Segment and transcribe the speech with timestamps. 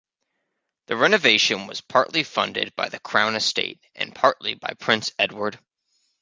[0.87, 5.59] The renovation was partly funded by the Crown Estate and partly by Prince Edward.